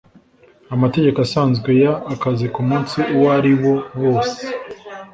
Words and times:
amategeko 0.75 1.17
asanzwe 1.25 1.69
y 1.81 1.85
akazi 2.13 2.45
ku 2.53 2.61
munsi 2.67 2.97
uwo 3.15 3.27
ari 3.37 3.53
wo 3.61 3.75
wose 4.03 4.43